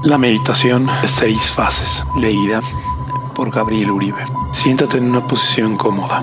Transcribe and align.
La 0.00 0.18
meditación 0.18 0.86
de 1.00 1.06
seis 1.06 1.50
fases, 1.50 2.04
leída 2.16 2.60
por 3.34 3.50
Gabriel 3.50 3.90
Uribe. 3.92 4.24
Siéntate 4.50 4.98
en 4.98 5.10
una 5.10 5.24
posición 5.26 5.76
cómoda, 5.76 6.20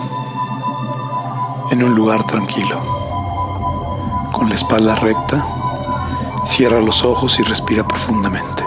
en 1.72 1.84
un 1.84 1.96
lugar 1.96 2.26
tranquilo, 2.26 2.80
con 4.34 4.50
la 4.50 4.56
espalda 4.56 4.96
recta, 4.96 5.46
cierra 6.46 6.82
los 6.82 7.04
ojos 7.06 7.40
y 7.40 7.44
respira 7.44 7.88
profundamente. 7.88 8.66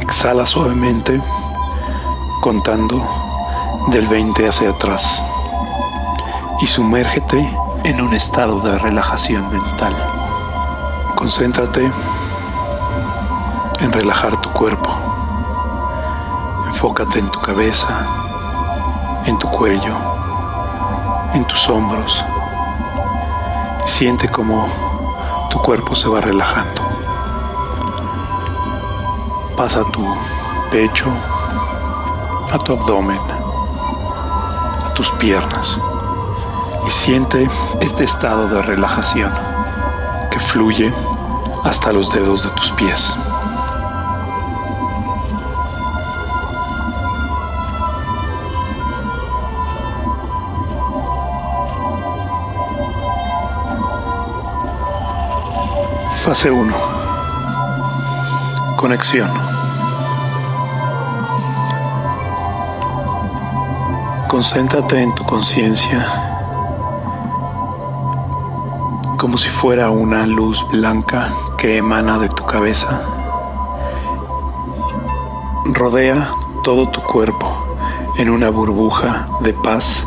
Exhala 0.00 0.46
suavemente, 0.46 1.20
contando 2.40 3.04
del 3.88 4.06
20 4.06 4.48
hacia 4.48 4.70
atrás 4.70 5.22
y 6.62 6.66
sumérgete 6.66 7.38
en 7.84 8.00
un 8.00 8.14
estado 8.14 8.60
de 8.60 8.78
relajación 8.78 9.50
mental. 9.52 9.94
Concéntrate 11.16 11.90
en 13.82 13.92
relajar 13.92 14.40
tu 14.40 14.50
cuerpo. 14.50 14.90
Enfócate 16.66 17.18
en 17.18 17.28
tu 17.30 17.40
cabeza, 17.40 17.88
en 19.26 19.36
tu 19.38 19.48
cuello, 19.50 19.96
en 21.34 21.44
tus 21.44 21.68
hombros. 21.68 22.24
Siente 23.84 24.28
como 24.28 24.64
tu 25.50 25.58
cuerpo 25.58 25.96
se 25.96 26.08
va 26.08 26.20
relajando. 26.20 26.82
Pasa 29.56 29.80
a 29.80 29.90
tu 29.90 30.06
pecho, 30.70 31.06
a 32.52 32.58
tu 32.58 32.72
abdomen, 32.72 33.20
a 34.86 34.94
tus 34.94 35.10
piernas 35.12 35.76
y 36.86 36.90
siente 36.90 37.48
este 37.80 38.04
estado 38.04 38.48
de 38.48 38.62
relajación 38.62 39.32
que 40.30 40.38
fluye 40.38 40.92
hasta 41.64 41.92
los 41.92 42.12
dedos 42.12 42.44
de 42.44 42.50
tus 42.50 42.70
pies. 42.72 43.31
Fase 56.32 56.50
1. 56.50 56.74
Conexión. 58.76 59.28
Concéntrate 64.28 65.02
en 65.02 65.14
tu 65.14 65.24
conciencia 65.24 66.06
como 69.18 69.36
si 69.36 69.50
fuera 69.50 69.90
una 69.90 70.26
luz 70.26 70.66
blanca 70.70 71.28
que 71.58 71.76
emana 71.76 72.16
de 72.16 72.30
tu 72.30 72.46
cabeza. 72.46 72.98
Rodea 75.66 76.26
todo 76.64 76.88
tu 76.88 77.02
cuerpo 77.02 77.46
en 78.16 78.30
una 78.30 78.48
burbuja 78.48 79.28
de 79.40 79.52
paz, 79.52 80.06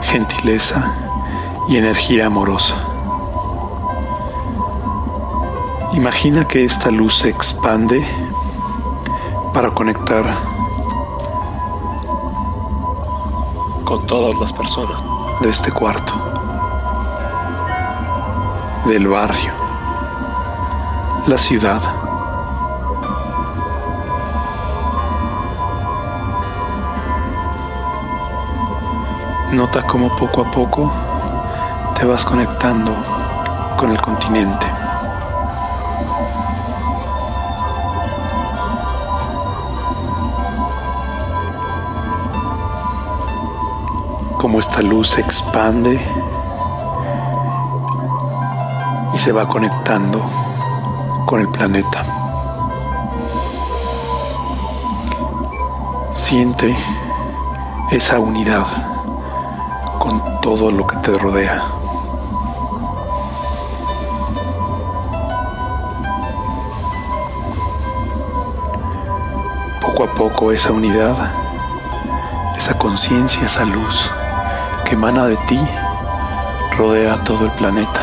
gentileza 0.00 0.96
y 1.68 1.76
energía 1.76 2.28
amorosa. 2.28 2.89
Imagina 5.92 6.46
que 6.46 6.64
esta 6.64 6.88
luz 6.90 7.14
se 7.16 7.30
expande 7.30 8.04
para 9.52 9.70
conectar 9.72 10.24
con 13.84 14.06
todas 14.06 14.38
las 14.38 14.52
personas 14.52 15.02
de 15.40 15.50
este 15.50 15.72
cuarto 15.72 16.12
del 18.86 19.08
barrio, 19.08 19.52
la 21.26 21.36
ciudad. 21.36 21.82
Nota 29.50 29.82
cómo 29.82 30.14
poco 30.14 30.42
a 30.42 30.50
poco 30.52 30.92
te 31.98 32.04
vas 32.04 32.24
conectando 32.24 32.94
con 33.76 33.90
el 33.90 34.00
continente. 34.00 34.66
Cómo 44.50 44.58
esta 44.58 44.82
luz 44.82 45.10
se 45.10 45.20
expande 45.20 45.96
y 49.14 49.18
se 49.18 49.30
va 49.30 49.46
conectando 49.46 50.24
con 51.24 51.38
el 51.38 51.48
planeta. 51.50 52.02
Siente 56.10 56.76
esa 57.92 58.18
unidad 58.18 58.66
con 60.00 60.40
todo 60.40 60.72
lo 60.72 60.84
que 60.84 60.96
te 60.96 61.12
rodea. 61.14 61.62
Poco 69.80 70.02
a 70.02 70.14
poco 70.16 70.50
esa 70.50 70.72
unidad, 70.72 71.14
esa 72.56 72.76
conciencia, 72.76 73.44
esa 73.44 73.64
luz 73.64 74.10
emana 74.90 75.26
de 75.26 75.36
ti, 75.48 75.58
rodea 76.76 77.22
todo 77.24 77.44
el 77.44 77.50
planeta. 77.52 78.00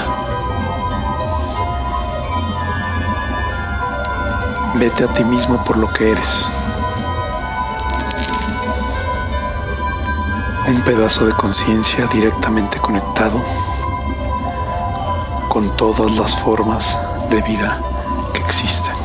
Vete 4.75 5.03
a 5.03 5.07
ti 5.07 5.23
mismo 5.23 5.63
por 5.63 5.77
lo 5.77 5.91
que 5.93 6.11
eres. 6.11 6.49
Un 10.67 10.81
pedazo 10.81 11.25
de 11.25 11.33
conciencia 11.33 12.05
directamente 12.07 12.77
conectado 12.79 13.41
con 15.49 15.69
todas 15.77 16.11
las 16.11 16.37
formas 16.39 16.97
de 17.29 17.41
vida 17.41 17.79
que 18.33 18.41
existen. 18.41 18.96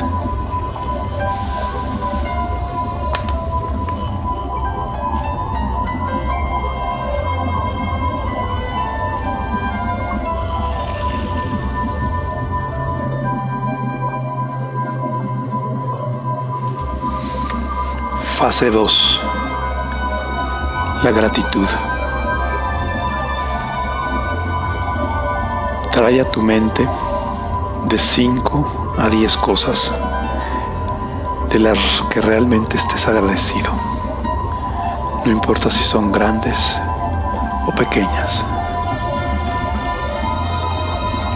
Fase 18.52 18.70
2. 18.70 19.20
La 21.04 21.10
gratitud. 21.10 21.66
Trae 25.90 26.20
a 26.20 26.30
tu 26.30 26.42
mente 26.42 26.86
de 27.86 27.98
5 27.98 28.96
a 28.98 29.08
10 29.08 29.36
cosas 29.38 29.90
de 31.48 31.60
las 31.60 31.78
que 32.10 32.20
realmente 32.20 32.76
estés 32.76 33.08
agradecido. 33.08 33.72
No 35.24 35.32
importa 35.32 35.70
si 35.70 35.82
son 35.84 36.12
grandes 36.12 36.58
o 37.66 37.72
pequeñas. 37.74 38.44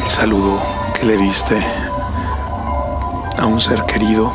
El 0.01 0.07
saludo 0.07 0.61
que 0.93 1.07
le 1.07 1.17
diste 1.17 1.67
a 3.39 3.47
un 3.47 3.59
ser 3.63 3.87
querido 3.87 4.31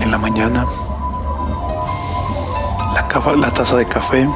en 0.00 0.10
la 0.10 0.18
mañana 0.18 0.66
la 3.14 3.50
taza 3.50 3.76
de 3.76 3.86
café 3.86 4.28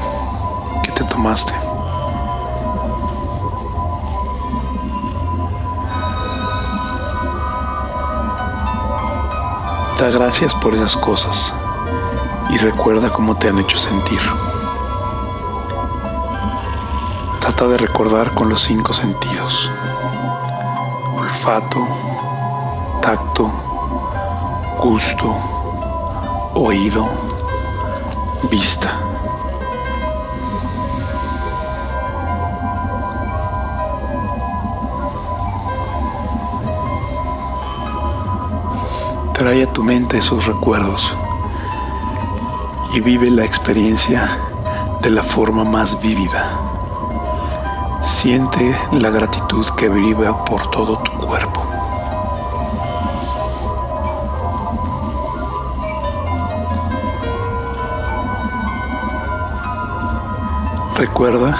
que 0.83 0.93
te 0.93 1.05
tomaste. 1.05 1.53
Da 9.99 10.11
gracias 10.11 10.55
por 10.55 10.75
esas 10.75 10.97
cosas 10.97 11.53
y 12.51 12.59
recuerda 12.59 13.11
cómo 13.11 13.37
te 13.37 13.49
han 13.49 13.59
hecho 13.59 13.79
sentir. 13.79 14.21
Trata 17.41 17.69
de 17.69 17.77
recordar 17.77 18.33
con 18.35 18.49
los 18.49 18.63
cinco 18.63 18.93
sentidos. 18.93 19.71
Olfato, 21.15 21.87
tacto, 23.01 23.51
gusto, 24.79 25.37
oído, 26.55 27.07
vista. 28.51 28.99
Trae 39.35 39.65
a 39.65 39.73
tu 39.73 39.83
mente 39.83 40.19
esos 40.19 40.47
recuerdos 40.47 41.17
y 42.95 43.01
vive 43.01 43.31
la 43.31 43.45
experiencia 43.45 44.29
de 45.01 45.11
la 45.11 45.23
forma 45.23 45.65
más 45.65 46.01
vívida. 46.01 46.45
Siente 48.03 48.75
la 48.93 49.11
gratitud 49.11 49.67
que 49.77 49.89
vive 49.89 50.33
por 50.47 50.71
todo 50.71 50.99
tu 50.99 51.13
cuerpo. 51.27 51.62
Recuerda 61.03 61.53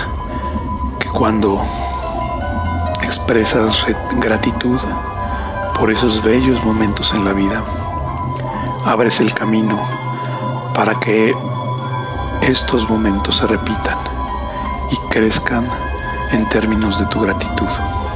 que 1.01 1.09
cuando 1.09 1.61
expresas 3.03 3.85
gratitud 4.19 4.79
por 5.77 5.91
esos 5.91 6.23
bellos 6.23 6.65
momentos 6.65 7.13
en 7.13 7.25
la 7.25 7.33
vida, 7.33 7.65
abres 8.85 9.19
el 9.19 9.35
camino 9.35 9.77
para 10.77 10.95
que 11.01 11.35
estos 12.43 12.89
momentos 12.89 13.39
se 13.39 13.49
repitan 13.49 13.99
y 14.93 14.97
crezcan 15.11 15.67
en 16.31 16.49
términos 16.49 17.01
de 17.01 17.07
tu 17.07 17.23
gratitud. 17.23 18.12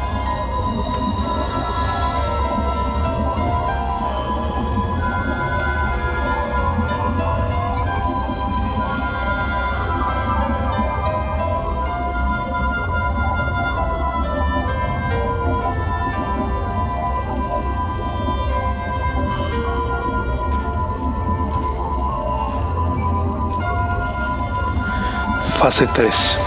Fase 25.77 25.93
3. 25.93 26.39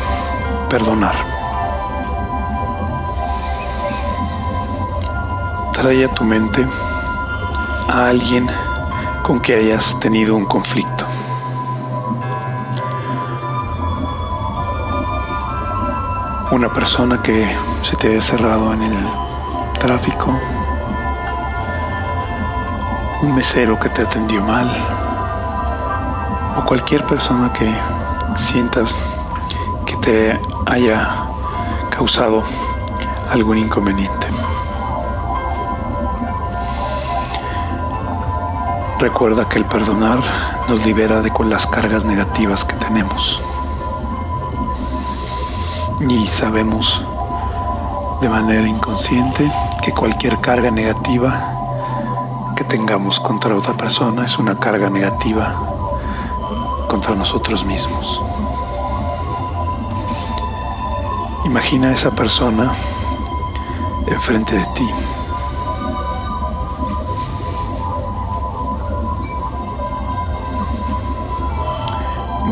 Perdonar. 0.71 1.15
Trae 5.71 6.03
a 6.03 6.07
tu 6.07 6.23
mente 6.23 6.65
a 7.87 8.07
alguien 8.07 8.49
con 9.21 9.39
que 9.39 9.53
hayas 9.53 9.99
tenido 9.99 10.35
un 10.35 10.45
conflicto. 10.45 11.05
Una 16.49 16.73
persona 16.73 17.21
que 17.21 17.47
se 17.83 17.95
te 17.97 18.07
haya 18.07 18.21
cerrado 18.23 18.73
en 18.73 18.81
el 18.81 18.97
tráfico. 19.79 20.35
Un 23.21 23.35
mesero 23.35 23.79
que 23.79 23.89
te 23.89 24.01
atendió 24.01 24.41
mal. 24.41 24.67
O 26.57 26.65
cualquier 26.65 27.05
persona 27.05 27.53
que 27.53 27.71
sientas 28.35 29.18
haya 30.65 31.07
causado 31.89 32.41
algún 33.31 33.59
inconveniente. 33.59 34.27
Recuerda 38.99 39.47
que 39.47 39.59
el 39.59 39.65
perdonar 39.65 40.19
nos 40.67 40.85
libera 40.85 41.21
de 41.21 41.31
las 41.45 41.67
cargas 41.67 42.05
negativas 42.05 42.65
que 42.65 42.75
tenemos. 42.75 43.39
Y 46.01 46.27
sabemos 46.27 47.01
de 48.21 48.29
manera 48.29 48.67
inconsciente 48.67 49.49
que 49.81 49.91
cualquier 49.91 50.39
carga 50.39 50.71
negativa 50.71 52.53
que 52.55 52.63
tengamos 52.65 53.19
contra 53.19 53.55
otra 53.55 53.73
persona 53.73 54.25
es 54.25 54.37
una 54.37 54.57
carga 54.59 54.89
negativa 54.89 55.53
contra 56.89 57.15
nosotros 57.15 57.63
mismos. 57.63 58.28
Imagina 61.45 61.89
a 61.89 61.93
esa 61.93 62.11
persona 62.11 62.69
enfrente 64.07 64.55
de 64.55 64.65
ti. 64.75 64.89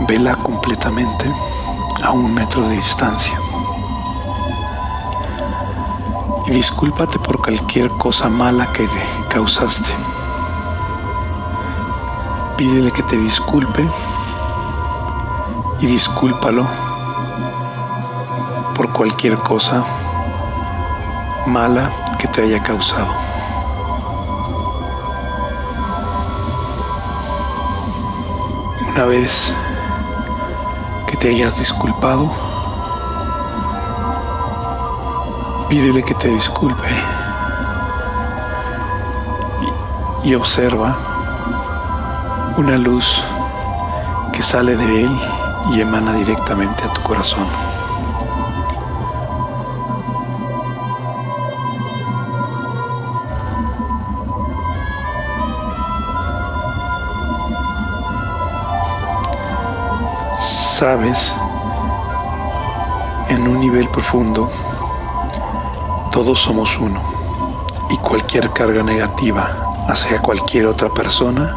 Vela 0.08 0.36
completamente 0.38 1.30
a 2.04 2.12
un 2.12 2.34
metro 2.34 2.68
de 2.68 2.76
distancia. 2.76 3.38
Y 6.46 6.52
discúlpate 6.52 7.20
por 7.20 7.40
cualquier 7.40 7.90
cosa 7.92 8.30
mala 8.30 8.72
que 8.72 8.88
causaste. 9.30 9.92
Pídele 12.56 12.92
que 12.92 13.04
te 13.04 13.18
disculpe 13.18 13.86
y 15.82 15.88
discúlpalo 15.88 16.66
cualquier 18.98 19.38
cosa 19.38 19.84
mala 21.46 21.92
que 22.18 22.28
te 22.28 22.42
haya 22.42 22.64
causado. 22.64 23.14
Una 28.90 29.06
vez 29.06 29.54
que 31.08 31.18
te 31.18 31.30
hayas 31.30 31.60
disculpado, 31.60 32.28
pídele 35.70 36.02
que 36.02 36.16
te 36.16 36.30
disculpe 36.30 36.88
y, 40.24 40.34
observa 40.34 40.98
una 42.58 42.80
luz 42.80 43.22
que 44.34 44.42
sale 44.42 44.76
de 44.76 45.04
él 45.04 45.20
y 45.72 45.82
emana 45.82 46.14
directamente 46.14 46.84
a 46.84 46.92
tu 46.94 47.04
corazón. 47.04 47.46
Sabes, 60.78 61.34
en 63.30 63.48
un 63.48 63.60
nivel 63.60 63.90
profundo, 63.90 64.48
todos 66.12 66.40
somos 66.40 66.78
uno 66.78 67.02
y 67.90 67.98
cualquier 67.98 68.52
carga 68.52 68.84
negativa 68.84 69.86
hacia 69.88 70.22
cualquier 70.22 70.68
otra 70.68 70.90
persona 70.90 71.52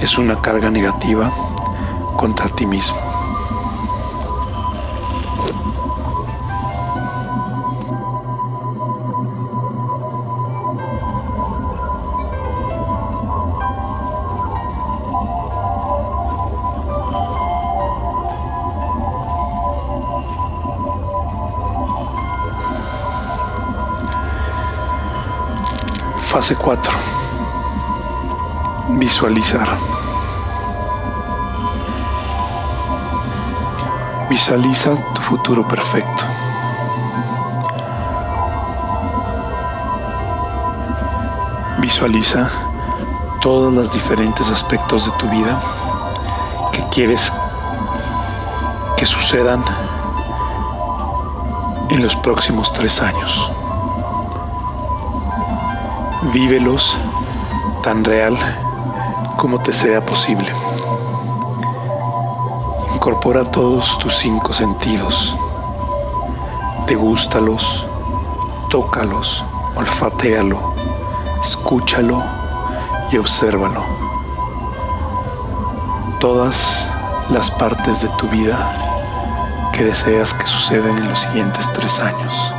es 0.00 0.18
una 0.18 0.40
carga 0.40 0.70
negativa 0.70 1.30
contra 2.16 2.48
ti 2.48 2.66
mismo. 2.66 3.05
Fase 26.36 26.54
4. 26.54 26.92
Visualizar. 28.98 29.66
Visualiza 34.28 34.94
tu 35.14 35.22
futuro 35.22 35.66
perfecto. 35.66 36.24
Visualiza 41.78 42.50
todos 43.40 43.72
los 43.72 43.90
diferentes 43.90 44.50
aspectos 44.50 45.06
de 45.06 45.12
tu 45.12 45.30
vida 45.30 45.58
que 46.70 46.86
quieres 46.90 47.32
que 48.98 49.06
sucedan 49.06 49.64
en 51.88 52.02
los 52.02 52.14
próximos 52.16 52.70
tres 52.74 53.00
años 53.00 53.65
vívelos 56.32 56.96
tan 57.82 58.04
real 58.04 58.36
como 59.36 59.60
te 59.60 59.72
sea 59.72 60.04
posible. 60.04 60.50
Incorpora 62.94 63.44
todos 63.44 63.98
tus 63.98 64.14
cinco 64.16 64.52
sentidos. 64.52 65.34
Degústalos, 66.86 67.86
tócalos, 68.70 69.44
olfatealo, 69.74 70.58
escúchalo 71.42 72.22
y 73.10 73.18
obsérvalo. 73.18 73.82
Todas 76.18 76.90
las 77.30 77.50
partes 77.50 78.02
de 78.02 78.08
tu 78.18 78.28
vida 78.28 79.70
que 79.72 79.84
deseas 79.84 80.32
que 80.32 80.46
sucedan 80.46 80.96
en 80.98 81.08
los 81.08 81.18
siguientes 81.20 81.70
tres 81.74 82.00
años. 82.00 82.54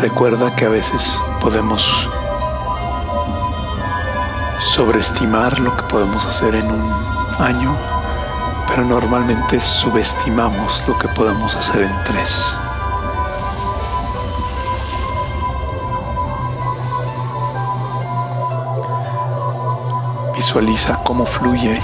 Recuerda 0.00 0.54
que 0.54 0.66
a 0.66 0.68
veces 0.68 1.20
podemos 1.40 2.08
sobreestimar 4.74 5.60
lo 5.60 5.76
que 5.76 5.84
podemos 5.84 6.26
hacer 6.26 6.52
en 6.56 6.66
un 6.66 6.92
año, 7.38 7.76
pero 8.66 8.84
normalmente 8.84 9.60
subestimamos 9.60 10.82
lo 10.88 10.98
que 10.98 11.06
podemos 11.06 11.54
hacer 11.54 11.82
en 11.82 12.02
tres. 12.02 12.56
Visualiza 20.34 20.98
cómo 21.04 21.24
fluye 21.24 21.80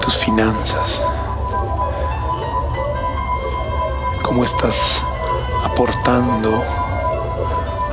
tus 0.00 0.16
finanzas, 0.16 1.02
cómo 4.22 4.42
estás 4.42 5.04
aportando 5.66 6.62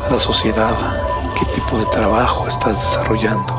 a 0.07 0.13
la 0.13 0.19
sociedad, 0.19 1.12
qué 1.37 1.45
tipo 1.53 1.77
de 1.77 1.85
trabajo 1.87 2.47
estás 2.47 2.79
desarrollando, 2.79 3.53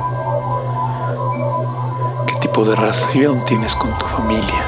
qué 2.26 2.34
tipo 2.36 2.64
de 2.64 2.76
relación 2.76 3.44
tienes 3.44 3.74
con 3.74 3.96
tu 3.98 4.06
familia. 4.06 4.64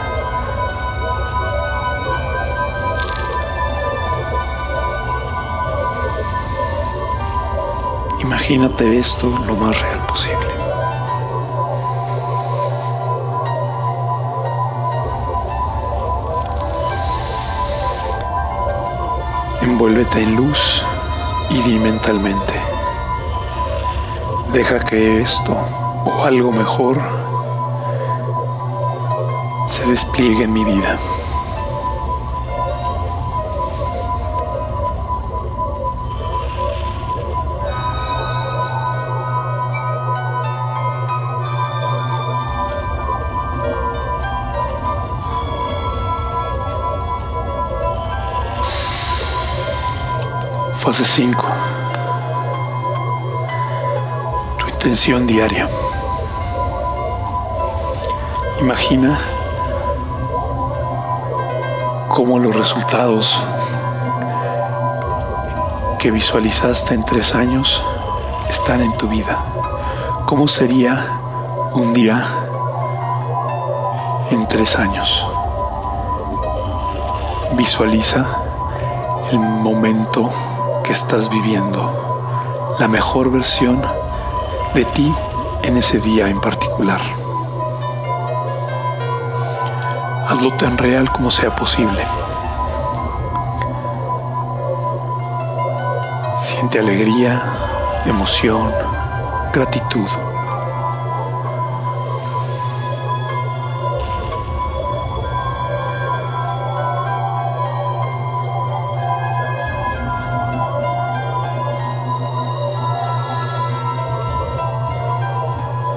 Imagínate 8.21 8.99
esto 8.99 9.29
lo 9.47 9.57
más 9.57 9.81
real 9.81 10.05
posible. 10.07 10.47
Envuélvete 19.63 20.23
en 20.23 20.37
luz 20.37 20.83
y 21.51 21.61
di 21.63 21.79
mentalmente. 21.79 22.56
Deja 24.57 24.79
que 24.81 25.21
esto 25.21 25.53
o 26.07 26.25
algo 26.25 26.51
mejor 26.51 26.99
se 29.69 29.85
despliegue 29.85 30.45
en 30.45 30.53
mi 30.55 30.65
vida. 30.65 30.97
Fase 50.81 51.05
5. 51.05 51.46
Tu 54.87 54.91
intención 54.91 55.27
diaria. 55.27 55.67
Imagina 58.61 59.19
cómo 62.09 62.39
los 62.39 62.55
resultados 62.55 63.37
que 65.99 66.13
visualizaste 66.13 66.95
en 66.95 67.05
tres 67.05 67.35
años 67.35 67.83
están 68.49 68.81
en 68.81 68.97
tu 68.97 69.09
vida. 69.09 69.45
¿Cómo 70.27 70.47
sería 70.47 71.05
un 71.73 71.93
día 71.93 72.25
en 74.31 74.47
tres 74.47 74.77
años? 74.77 75.27
Visualiza 77.55 78.25
el 79.33 79.41
momento 79.41 80.31
que 80.85 80.93
estás 80.93 81.29
viviendo, 81.29 82.77
la 82.79 82.87
mejor 82.87 83.33
versión 83.33 83.83
de 84.77 84.85
ti 84.85 85.11
en 85.63 85.79
ese 85.79 85.99
día 86.01 86.29
en 86.29 86.39
particular. 86.39 87.01
Hazlo 90.29 90.53
tan 90.59 90.77
real 90.77 91.11
como 91.11 91.31
sea 91.31 91.57
posible. 91.57 92.05
Siente 96.37 96.79
alegría, 96.79 97.43
emoción, 98.05 98.71
gratitud. 99.55 100.09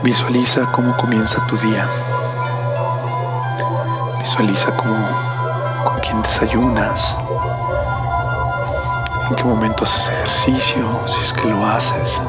Visualiza 0.10 0.66
cómo 0.72 0.98
comienza 0.98 1.46
tu 1.46 1.56
día. 1.56 1.88
Visualiza 4.18 4.76
cómo, 4.76 4.98
con 5.86 6.00
quién 6.00 6.20
desayunas, 6.24 7.16
en 9.30 9.36
qué 9.36 9.44
momento 9.44 9.84
haces 9.84 10.10
ejercicio, 10.10 10.84
si 11.06 11.22
es 11.22 11.32
que 11.32 11.48
lo 11.48 11.64
haces, 11.64 12.20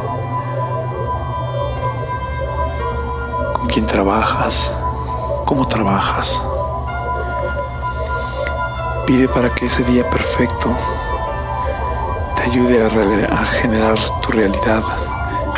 con 3.54 3.66
quién 3.68 3.86
trabajas, 3.86 4.70
cómo 5.46 5.66
trabajas. 5.66 6.38
Pide 9.06 9.26
para 9.26 9.54
que 9.54 9.64
ese 9.64 9.84
día 9.84 10.08
perfecto 10.10 10.68
te 12.36 12.42
ayude 12.42 12.84
a, 12.84 13.32
a 13.32 13.44
generar 13.46 13.98
tu 14.20 14.32
realidad 14.32 14.82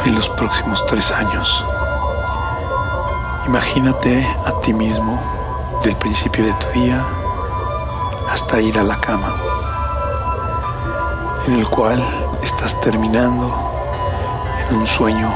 en 0.05 0.15
los 0.15 0.29
próximos 0.29 0.87
tres 0.87 1.11
años. 1.11 1.82
Imagínate 3.47 4.25
a 4.47 4.53
ti 4.61 4.73
mismo 4.73 5.21
del 5.83 5.97
principio 5.97 6.45
de 6.45 6.53
tu 6.55 6.81
día 6.81 7.05
hasta 8.31 8.61
ir 8.61 8.79
a 8.79 8.85
la 8.85 9.01
cama, 9.01 9.35
en 11.49 11.55
el 11.57 11.69
cual 11.69 12.01
estás 12.41 12.81
terminando 12.81 13.53
en 14.69 14.77
un 14.77 14.87
sueño 14.87 15.35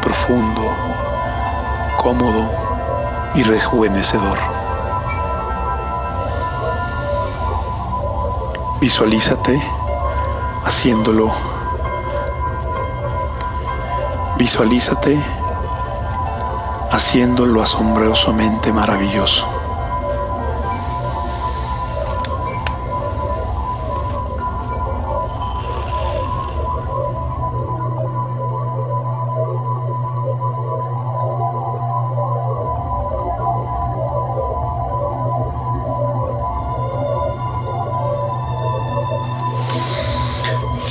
profundo, 0.00 0.62
cómodo 1.96 2.48
y 3.34 3.42
rejuvenecedor. 3.42 4.38
Visualízate 8.80 9.60
haciéndolo. 10.64 11.32
Visualízate 14.38 15.18
haciendo 16.98 17.46
asombrosamente 17.62 18.72
maravilloso. 18.72 19.46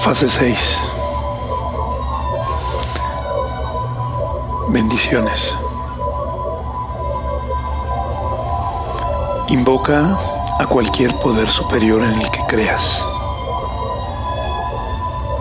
Fase 0.02 0.30
6. 0.30 0.80
Bendiciones. 4.70 5.67
Invoca 9.50 10.18
a 10.60 10.66
cualquier 10.66 11.16
poder 11.20 11.50
superior 11.50 12.02
en 12.04 12.20
el 12.22 12.32
que 12.32 12.46
creas. 12.48 13.02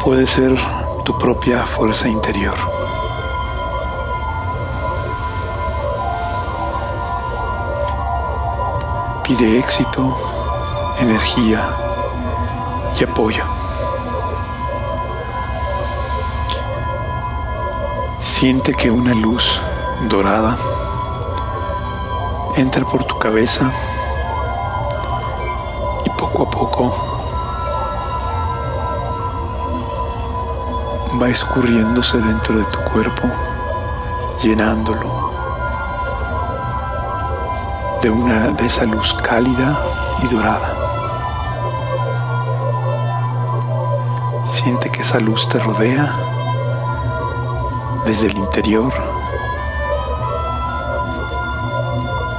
Puede 0.04 0.28
ser 0.28 0.56
tu 1.04 1.18
propia 1.18 1.64
fuerza 1.66 2.08
interior. 2.08 2.54
Pide 9.24 9.58
éxito, 9.58 10.16
energía 11.00 11.68
y 13.00 13.02
apoyo. 13.02 13.44
Siente 18.20 18.72
que 18.72 18.88
una 18.88 19.14
luz 19.14 19.60
dorada 20.08 20.54
entra 22.56 22.84
por 22.84 23.02
tu 23.02 23.18
cabeza 23.18 23.68
va 31.20 31.28
escurriéndose 31.28 32.18
dentro 32.18 32.58
de 32.58 32.64
tu 32.66 32.78
cuerpo, 32.92 33.28
llenándolo 34.42 35.32
de 38.02 38.10
una 38.10 38.48
de 38.48 38.66
esa 38.66 38.84
luz 38.84 39.14
cálida 39.14 39.76
y 40.22 40.26
dorada. 40.28 40.74
Siente 44.46 44.90
que 44.90 45.02
esa 45.02 45.18
luz 45.18 45.48
te 45.48 45.58
rodea 45.58 46.14
desde 48.04 48.26
el 48.26 48.36
interior, 48.38 48.92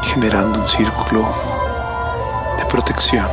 generando 0.04 0.60
un 0.60 0.68
círculo 0.68 1.28
de 2.58 2.66
protección. 2.66 3.28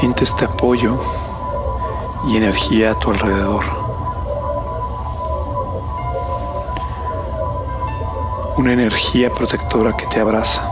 Siente 0.00 0.24
este 0.24 0.44
apoyo 0.44 0.98
y 2.26 2.36
energía 2.36 2.90
a 2.90 2.94
tu 2.98 3.12
alrededor. 3.12 3.64
Una 8.56 8.72
energía 8.72 9.30
protectora 9.30 9.96
que 9.96 10.06
te 10.08 10.18
abraza. 10.18 10.68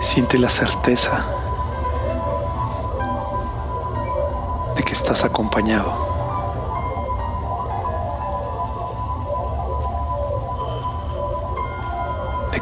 Siente 0.00 0.38
la 0.38 0.48
certeza 0.48 1.22
de 4.74 4.82
que 4.82 4.94
estás 4.94 5.24
acompañado. 5.24 6.21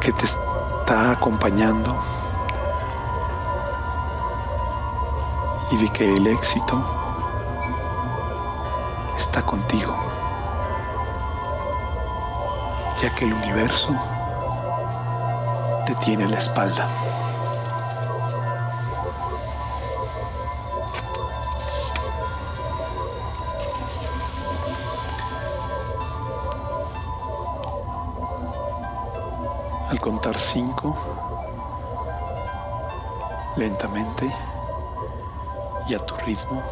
Que 0.00 0.12
te 0.12 0.24
está 0.24 1.10
acompañando 1.10 1.94
y 5.70 5.76
de 5.76 5.88
que 5.92 6.14
el 6.14 6.26
éxito 6.26 6.82
está 9.16 9.42
contigo, 9.42 9.94
ya 13.00 13.14
que 13.14 13.26
el 13.26 13.34
universo 13.34 13.94
te 15.86 15.94
tiene 15.96 16.26
la 16.28 16.38
espalda. 16.38 16.88
Contar 30.00 30.38
cinco, 30.38 30.96
lentamente 33.56 34.32
y 35.86 35.94
a 35.94 36.06
tu 36.06 36.16
ritmo, 36.16 36.62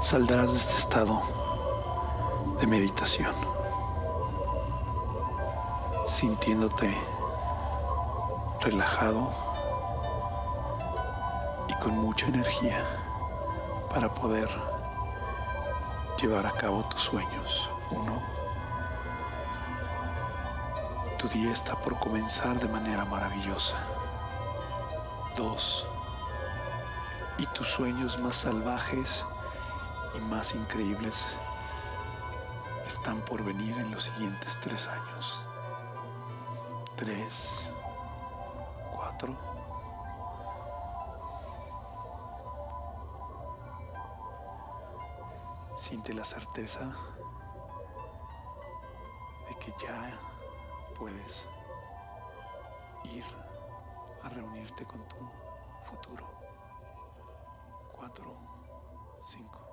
saldrás 0.00 0.52
de 0.52 0.58
este 0.58 0.76
estado 0.76 1.20
de 2.58 2.66
meditación, 2.66 3.34
sintiéndote 6.06 6.96
relajado 8.60 9.28
y 11.68 11.74
con 11.74 11.98
mucha 11.98 12.28
energía 12.28 12.82
para 13.92 14.12
poder 14.14 14.48
llevar 16.18 16.46
a 16.46 16.52
cabo 16.52 16.82
tus 16.84 17.02
sueños. 17.02 17.68
Uno, 17.90 18.22
tu 21.20 21.28
día 21.28 21.52
está 21.52 21.76
por 21.76 21.98
comenzar 21.98 22.58
de 22.58 22.66
manera 22.66 23.04
maravillosa. 23.04 23.76
Dos, 25.36 25.86
y 27.36 27.44
tus 27.48 27.68
sueños 27.68 28.18
más 28.18 28.36
salvajes 28.36 29.26
y 30.16 30.20
más 30.32 30.54
increíbles 30.54 31.22
están 32.86 33.20
por 33.26 33.44
venir 33.44 33.76
en 33.76 33.90
los 33.90 34.04
siguientes 34.04 34.58
tres 34.62 34.88
años. 34.88 35.44
Tres, 36.96 37.70
cuatro. 38.90 39.36
Siente 45.76 46.14
la 46.14 46.24
certeza 46.24 46.90
de 49.50 49.54
que 49.58 49.74
ya 49.82 50.29
puedes 51.00 51.48
ir 53.04 53.24
a 54.22 54.28
reunirte 54.28 54.84
con 54.84 55.02
tu 55.08 55.16
futuro. 55.86 56.26
Cuatro, 57.90 58.36
cinco. 59.22 59.69